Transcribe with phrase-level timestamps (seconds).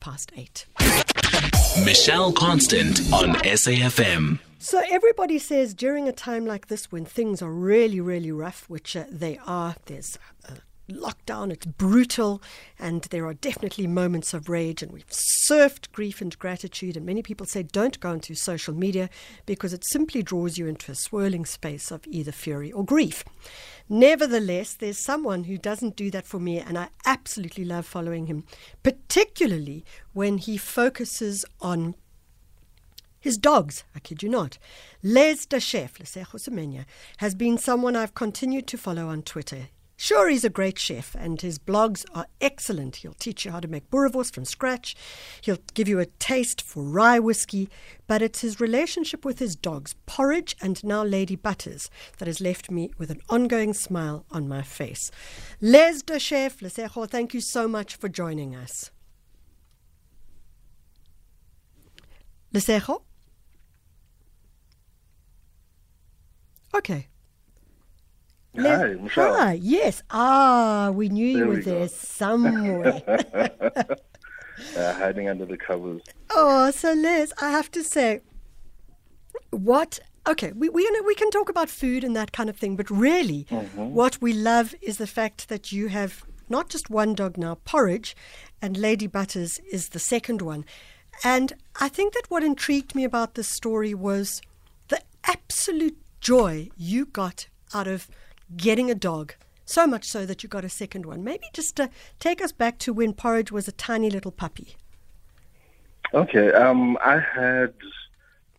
[0.00, 0.66] past eight.
[1.84, 4.38] Michelle Constant on SAFM.
[4.58, 8.96] So everybody says during a time like this when things are really, really rough, which
[8.96, 10.18] uh, they are, there's
[10.48, 10.56] uh,
[10.90, 12.42] lockdown, it's brutal,
[12.78, 16.96] and there are definitely moments of rage, and we've surfed grief and gratitude.
[16.96, 19.08] And many people say don't go into social media
[19.46, 23.24] because it simply draws you into a swirling space of either fury or grief.
[23.88, 28.44] Nevertheless, there's someone who doesn't do that for me, and I absolutely love following him,
[28.82, 31.94] particularly when he focuses on
[33.20, 34.56] his dogs, I kid you not.
[35.02, 36.86] Les Da Chef, Lesego Semenya,
[37.18, 39.68] has been someone I've continued to follow on Twitter.
[40.02, 42.96] Sure, he's a great chef, and his blogs are excellent.
[42.96, 44.96] He'll teach you how to make boerewors from scratch.
[45.42, 47.68] He'll give you a taste for rye whiskey,
[48.06, 52.70] but it's his relationship with his dogs, Porridge and now Lady Butters, that has left
[52.70, 55.10] me with an ongoing smile on my face.
[55.60, 58.90] Les Da Chef, Lesego, thank you so much for joining us.
[62.54, 63.02] Lesego?
[66.74, 67.09] Okay.
[68.58, 69.34] Hi, Michelle.
[69.34, 70.02] Hi, yes.
[70.10, 73.02] Ah, we knew you were we there somewhere.
[74.76, 76.02] Uh, hiding under the covers.
[76.30, 78.20] oh, so Les, I have to say,
[79.50, 80.00] what?
[80.28, 83.46] Okay, we we we can talk about food and that kind of thing, but really,
[83.50, 83.94] Mm-hmm.
[83.94, 88.14] what we love is the fact that you have not just one dog now, Porridge,
[88.60, 90.64] and Lady Butters is the second one.
[91.24, 94.42] And I think that what intrigued me about this story was
[94.88, 98.08] the absolute joy you got out of
[98.56, 99.34] getting a dog.
[99.64, 101.22] So much so that you got a second one.
[101.22, 104.76] Maybe just uh, take us back to when Porridge was a tiny little puppy.
[106.12, 107.72] Okay, um, I had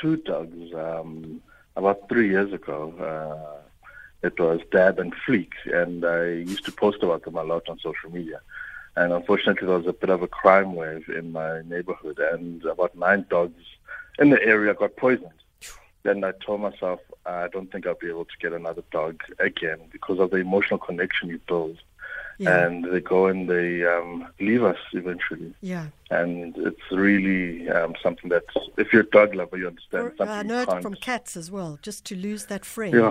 [0.00, 1.42] two dogs um,
[1.76, 2.94] about three years ago.
[2.98, 3.60] Uh,
[4.22, 7.78] it was Dab and Fleek, and I used to post about them a lot on
[7.80, 8.40] social media.
[8.96, 12.96] And unfortunately, there was a bit of a crime wave in my neighborhood, and about
[12.96, 13.62] nine dogs
[14.18, 15.28] in the area got poisoned.
[16.04, 19.78] Then I told myself, I don't think I'll be able to get another dog again
[19.90, 21.78] because of the emotional connection you build.
[22.38, 22.66] Yeah.
[22.66, 25.86] And they go and they um, leave us eventually Yeah.
[26.10, 28.42] and it's really um, something that
[28.76, 30.06] if you're a dog lover, you understand.
[30.06, 32.92] Or, something I know it from cats as well, just to lose that friend.
[32.94, 33.10] Yeah.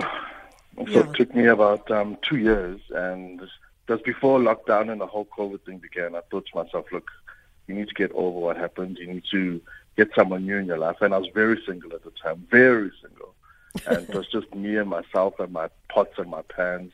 [0.76, 1.00] So Yeah.
[1.00, 3.40] it took me about um, two years, and
[3.88, 7.10] just before lockdown and the whole COVID thing began, I thought to myself, look,
[7.66, 8.98] you need to get over what happened.
[8.98, 9.60] You need to
[9.96, 10.96] get someone new in your life.
[11.00, 13.33] And I was very single at the time, very single.
[13.86, 16.92] And it was just me and myself and my pots and my pans.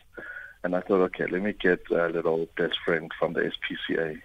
[0.63, 4.21] And I thought, okay, let me get a little best friend from the SPCA.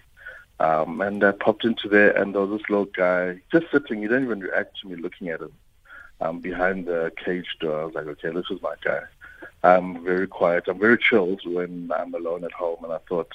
[0.58, 4.00] Um, and I popped into there, and there was this little guy just sitting.
[4.00, 5.52] He didn't even react to me looking at him
[6.20, 7.80] um, behind the cage door.
[7.80, 9.02] I was like, okay, this is my guy.
[9.62, 10.64] I'm very quiet.
[10.68, 12.84] I'm very chilled when I'm alone at home.
[12.84, 13.32] And I thought,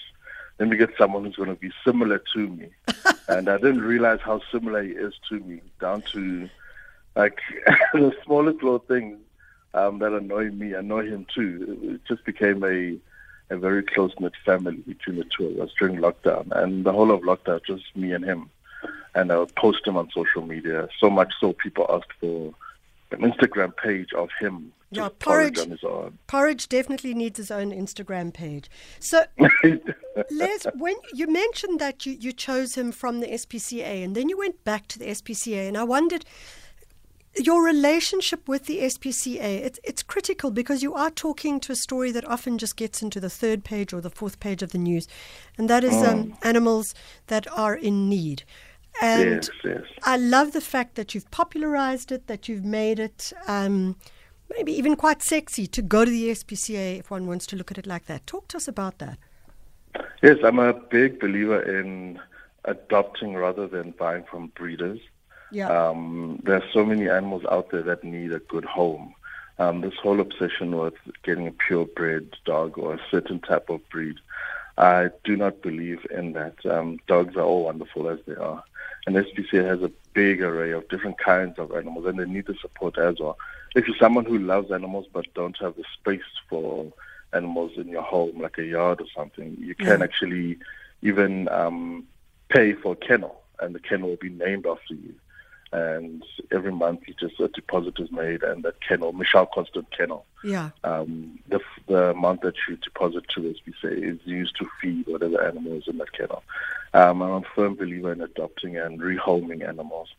[0.60, 2.70] let me get someone who's going to be similar to me.
[3.28, 6.50] and I didn't realize how similar he is to me, down to
[7.16, 7.40] like
[7.94, 9.18] the smallest little things
[9.74, 11.78] um, that annoy me annoy him too.
[11.82, 12.98] It just became a
[13.54, 17.12] a very close knit family between the two of us during lockdown, and the whole
[17.12, 18.50] of lockdown just me and him.
[19.14, 22.54] And I would post him on social media so much so people asked for
[23.12, 24.72] an Instagram page of him.
[24.90, 25.60] Yeah, porridge porridge.
[25.60, 26.18] on his own.
[26.28, 28.70] Porridge definitely needs his own Instagram page.
[29.00, 29.24] So,
[30.32, 34.38] Les, when you mentioned that you, you chose him from the SPCA and then you
[34.38, 36.26] went back to the SPCA, and I wondered
[37.36, 39.40] your relationship with the SPCA.
[39.40, 43.20] It's, it's critical because you are talking to a story that often just gets into
[43.20, 45.08] the third page or the fourth page of the news,
[45.58, 46.94] and that is um, animals
[47.28, 48.44] that are in need.
[49.02, 49.84] And yes, yes.
[50.04, 53.96] I love the fact that you've popularized it, that you've made it um,
[54.50, 57.78] maybe even quite sexy to go to the SPCA if one wants to look at
[57.78, 58.28] it like that.
[58.28, 59.18] Talk to us about that.
[60.22, 62.20] Yes, I'm a big believer in
[62.66, 65.00] adopting rather than buying from breeders.
[65.52, 65.70] Yeah.
[65.70, 69.14] Um, there are so many animals out there that need a good home.
[69.60, 74.16] Um, this whole obsession with getting a purebred dog or a certain type of breed,
[74.78, 76.66] I do not believe in that.
[76.66, 78.64] Um, dogs are all wonderful as they are.
[79.06, 82.56] And SPCA has a big array of different kinds of animals, and they need the
[82.56, 83.38] support as well.
[83.76, 86.92] If you're someone who loves animals but don't have the space for
[87.34, 90.04] animals in your home, like a yard or something, you can Yeah.
[90.04, 90.58] actually
[91.02, 92.06] even um,
[92.50, 95.14] pay for a kennel, and the kennel will be named after you
[95.74, 100.26] and every month you just a deposit is made and that kennel, Michelle Constant Kennel,
[100.44, 100.72] Yeah.
[100.84, 105.74] um, the, the amount that you deposit to SPCA is used to feed whatever animal
[105.74, 106.44] is in that kennel.
[106.94, 110.10] Um, I'm a firm believer in adopting and rehoming animals.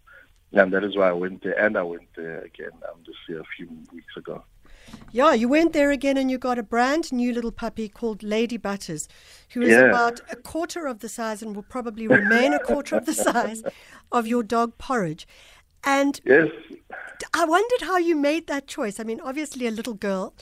[0.55, 3.41] And that is why I went there, and I went there again um, this year
[3.41, 4.45] a few weeks ago.
[5.11, 8.57] Yeah, you went there again and you got a brand new little puppy called Lady
[8.57, 9.09] Butters,
[9.53, 9.89] who is Yeah.
[9.89, 13.63] about a quarter of the size and will probably remain a quarter of the size
[14.11, 15.27] of your dog Porridge.
[15.85, 16.49] And Yes,
[17.35, 18.99] I wondered how you made that choice.
[19.01, 20.35] I mean, obviously a little girl,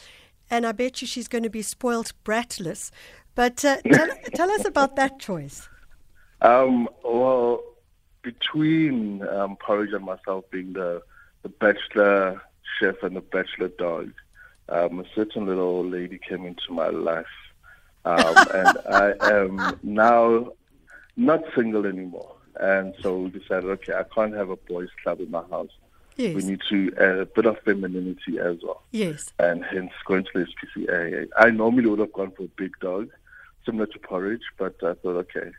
[0.50, 2.90] and I bet you she's going to be spoilt bratless.
[3.34, 5.68] But uh, tell, tell us about that choice.
[6.42, 7.62] Um, well,
[8.22, 11.02] between um, Porridge and myself being the,
[11.42, 12.42] the bachelor
[12.78, 14.12] chef and the bachelor dog,
[14.70, 17.26] um, a certain little old lady came into my life.
[18.04, 20.52] Um, and I am now
[21.16, 22.36] not single anymore.
[22.58, 25.70] And so we decided, okay, I can't have a boys' club in my house.
[26.34, 28.82] We need to add a bit of femininity as well.
[28.90, 31.28] yes, and hence going to the SPCA.
[31.38, 33.08] I normally would have gone for a big dog,
[33.64, 35.50] similar to Porridge, but I thought, okay,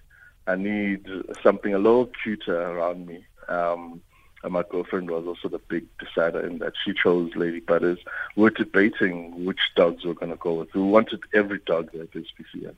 [0.45, 1.07] I need
[1.41, 3.25] something a little cuter around me.
[3.47, 4.01] Um,
[4.43, 7.99] and my girlfriend was also the big decider in that she chose Lady Butters.
[8.35, 10.73] We were debating which dogs we were going to go with.
[10.73, 12.73] We wanted every dog at SPCA.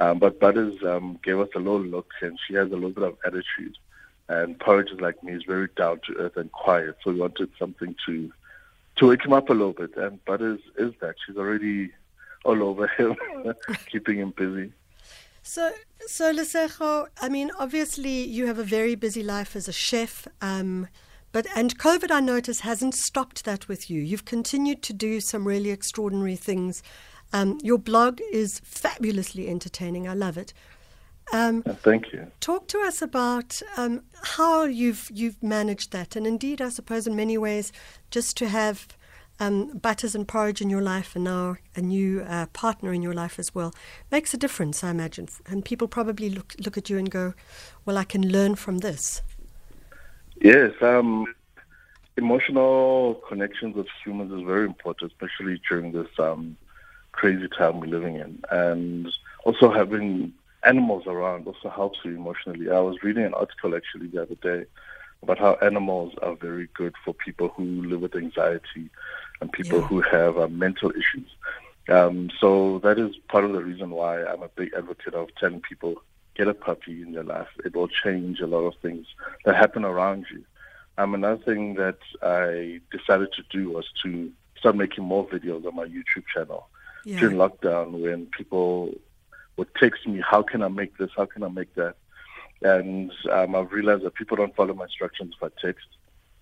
[0.00, 3.04] Um, but Butters um, gave us a little look, and she has a little bit
[3.04, 3.76] of attitude.
[4.28, 6.96] And Porridge is like me, is very down to earth and quiet.
[7.02, 8.32] So we wanted something to
[8.96, 9.94] to wake him up a little bit.
[9.96, 11.16] And Butters is that.
[11.24, 11.90] She's already
[12.44, 13.16] all over him,
[13.90, 14.72] keeping him busy.
[15.46, 15.70] So,
[16.08, 20.88] so Lesego, I mean, obviously you have a very busy life as a chef, um,
[21.30, 24.00] but and COVID, I notice, hasn't stopped that with you.
[24.00, 26.82] You've continued to do some really extraordinary things.
[27.32, 30.08] Um, your blog is fabulously entertaining.
[30.08, 30.52] I love it.
[31.32, 32.26] Um, And thank you.
[32.40, 37.14] talk to us about um, how you've you've managed that, and indeed, I suppose in
[37.14, 37.70] many ways,
[38.10, 38.88] just to have
[39.38, 43.14] um, butters and porridge in your life, and now a new uh, partner in your
[43.14, 43.74] life as well,
[44.10, 45.28] makes a difference, I imagine.
[45.46, 47.34] And people probably look look at you and go,
[47.84, 49.22] "Well, I can learn from this."
[50.40, 51.26] Yes, um,
[52.16, 56.56] emotional connections with humans is very important, especially during this um,
[57.12, 58.42] crazy time we're living in.
[58.50, 59.08] And
[59.44, 60.32] also having
[60.64, 62.70] animals around also helps you emotionally.
[62.70, 64.66] I was reading an article actually the other day
[65.22, 68.90] about how animals are very good for people who live with anxiety
[69.40, 69.86] and people Yeah.
[69.86, 71.28] who have uh, mental issues.
[71.88, 75.60] Um, so that is part of the reason why I'm a big advocate of telling
[75.60, 75.94] people
[76.34, 77.48] get a puppy in your life.
[77.64, 79.06] It will change a lot of things
[79.44, 80.44] that happen around you.
[80.98, 85.76] Um, another thing that I decided to do was to start making more videos on
[85.76, 86.68] my YouTube channel
[87.04, 87.18] Yeah.
[87.20, 88.94] during lockdown when people
[89.56, 91.10] would text me, how can I make this?
[91.16, 91.96] How can I make that?
[92.62, 95.86] And um, I've realized that people don't follow my instructions if I text.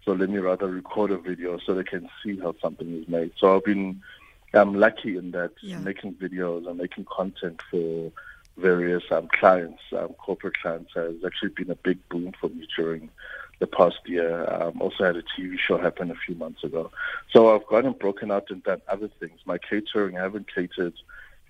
[0.04, 3.32] So let me rather record a video so they can see how something is made.
[3.38, 4.02] So I've been
[4.52, 5.78] I'm lucky in that Yeah.
[5.78, 8.12] making videos and making content for
[8.56, 13.10] various um, clients, um, corporate clients, has actually been a big boom for me during
[13.58, 14.46] the past year.
[14.52, 16.92] Um, also had a TV show happen a few months ago.
[17.32, 19.40] So I've gone and broken out and done other things.
[19.44, 20.94] My catering, I haven't catered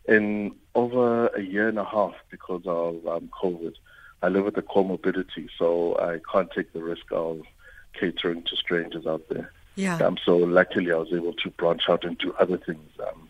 [0.09, 3.75] in over a year and a half because of um, COVID.
[4.23, 7.43] I live with a comorbidity, so I can't take the risk of
[7.99, 9.53] catering to strangers out there.
[9.77, 9.97] Yeah.
[9.99, 12.91] Um, so luckily, I was able to branch out and do other things.
[13.01, 13.29] Um,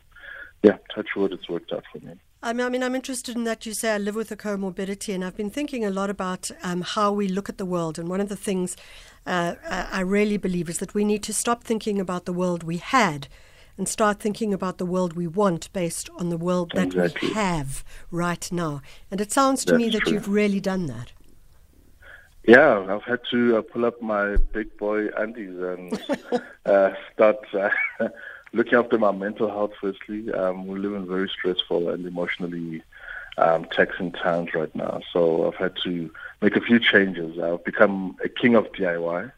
[0.62, 2.14] yeah, touch wood, it's worked out for me.
[2.43, 5.14] I mean, I mean, I'm interested in that you say I live with a comorbidity,
[5.14, 7.99] and I've been thinking a lot about um, how we look at the world.
[7.99, 8.76] And one of the things
[9.26, 12.62] uh, I I really believe is that we need to stop thinking about the world
[12.62, 13.28] we had
[13.78, 17.28] and start thinking about the world we want based on the world that Exactly.
[17.28, 18.82] we have right now.
[19.11, 20.12] And it sounds to me that true.
[20.12, 21.12] you've really done that.
[22.46, 25.99] Yeah, I've had to uh, pull up my big boy undies and
[26.66, 27.71] uh, start uh,
[28.52, 29.73] looking after my mental health.
[29.80, 32.83] Firstly, um, we live in very stressful and emotionally
[33.38, 36.11] um, taxing times right now, so I've had to
[36.42, 37.38] make a few changes.
[37.38, 39.33] I've become a king of DIY.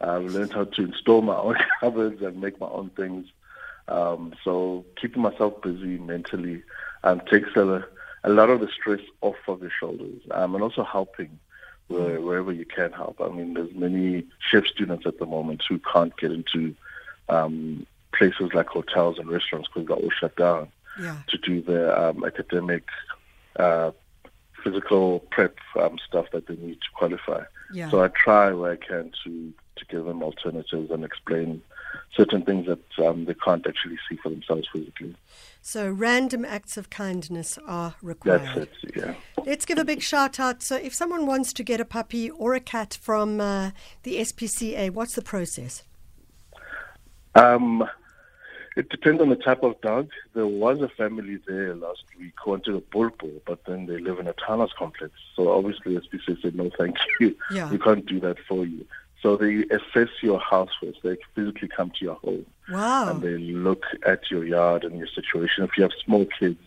[0.00, 3.26] I've learned how to install my own cupboards and make my own things.
[3.88, 6.62] Um, so keeping myself busy mentally
[7.02, 7.84] um, takes a,
[8.22, 11.40] a lot of the stress off of your shoulders, um, and also helping
[11.88, 13.20] where, wherever you can help.
[13.20, 16.74] I mean, there's many chef students at the moment who can't get into
[17.28, 20.68] um, places like hotels and restaurants because they're all shut down
[21.00, 21.16] Yeah.
[21.28, 22.84] to do their um, academic,
[23.56, 23.90] uh,
[24.62, 27.42] physical prep um, stuff that they need to qualify.
[27.72, 27.90] Yeah.
[27.90, 31.60] So I try where I can to to give them alternatives and explain
[32.16, 35.14] certain things that um, they can't actually see for themselves physically.
[35.62, 38.42] So random acts of kindness are required.
[38.54, 38.96] That's it.
[38.96, 39.14] Yeah.
[39.46, 40.62] Let's give a big shout out.
[40.62, 43.70] So, if someone wants to get a puppy or a cat from uh,
[44.02, 45.82] the SPCA, what's the process?
[47.34, 47.88] Um,
[48.76, 50.10] it depends on the type of dog.
[50.34, 54.18] There was a family there last week who wanted a bulbul, but then they live
[54.18, 55.12] in a townhouse complex.
[55.36, 57.36] So obviously SPCA said, no, thank you.
[57.52, 57.70] Yeah.
[57.70, 58.84] We can't do that for you.
[59.24, 60.98] So they assess your house first.
[61.02, 63.08] They physically come to your home Wow.
[63.08, 65.64] And they look at your yard and your situation.
[65.64, 66.60] If you have small kids,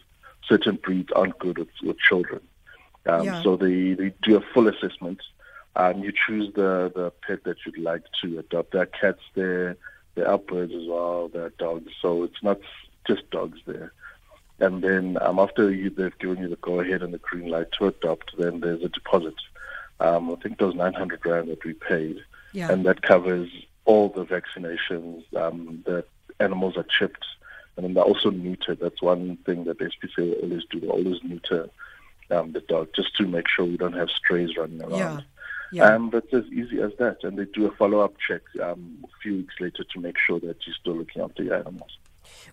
[0.47, 2.41] certain breeds aren't good with, with children.
[3.05, 3.43] Um, Yeah.
[3.43, 5.21] So they, they do a full assessment.
[5.75, 8.71] Um, you choose the, the pet that you'd like to adopt.
[8.71, 9.77] There are cats there,
[10.15, 11.91] there are birds as well, there are dogs.
[12.01, 12.59] So it's not
[13.05, 13.93] just dogs there.
[14.59, 17.85] And then um, after you, they've given you the go-ahead and the green light to
[17.85, 19.35] adopt, then there's a deposit.
[19.99, 22.17] Um, I think those 900 rand that we paid,
[22.57, 22.71] Yeah.
[22.71, 23.51] and that covers
[23.85, 25.21] all the vaccinations.
[25.35, 26.03] Um, the
[26.39, 27.25] animals are chipped,
[27.75, 28.79] and then they're also neutered.
[28.79, 30.79] That's one thing that SPCA always do.
[30.79, 31.69] They always neuter
[32.31, 34.97] um, the dog just to make sure we don't have strays running around.
[34.97, 35.19] Yeah.
[35.71, 35.93] Yeah.
[35.93, 39.35] Um, it's as easy as that, and they do a follow-up check um, a few
[39.35, 41.97] weeks later to make sure that you're still looking after your animals.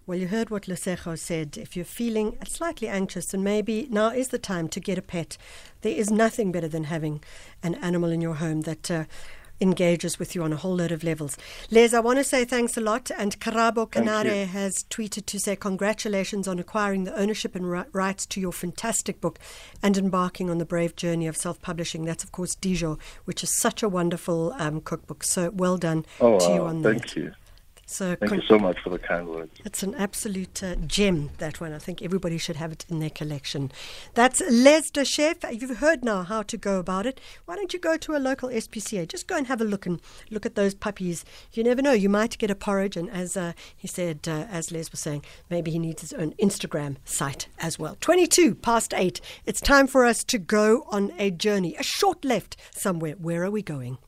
[0.06, 1.56] Well, you heard what Lesego said.
[1.56, 5.38] If you're feeling slightly anxious and maybe now is the time to get a pet,
[5.82, 7.23] there is nothing better than having
[7.62, 9.04] an animal in your home that uh,
[9.64, 11.37] engages with you on a whole load of levels.
[11.73, 13.11] Les, I want to say thanks a lot.
[13.11, 18.26] And Thank Canare has tweeted to say congratulations on acquiring the ownership and ri- rights
[18.26, 19.40] to your fantastic book
[19.83, 22.04] and embarking on the brave journey of self publishing.
[22.04, 25.25] That's, of course, Dijon, which is such a wonderful um, cookbook.
[25.25, 27.11] So well done Oh, to you on thank that.
[27.11, 27.33] Thank you.
[27.87, 29.53] So Thank con- you so much for the kind words.
[29.64, 31.73] it's an absolute uh, gem, that one.
[31.73, 33.71] I think everybody should have it in their collection.
[34.14, 35.38] That's Les Da Chef.
[35.50, 37.21] You've heard now how to go about it.
[37.45, 39.07] Why don't you go to a local SPCA?
[39.09, 40.00] Just go and have a look and
[40.31, 41.25] look at those puppies.
[41.53, 41.93] You never know.
[41.93, 42.97] You might get a porridge.
[42.97, 46.33] And as uh, he said, uh, as Les was saying, maybe he needs his own
[46.35, 47.97] Instagram site as well.
[48.00, 49.21] 22 past 8.
[49.47, 53.14] It's time for us to go on a journey, a short left somewhere.
[53.14, 53.99] Where are we going?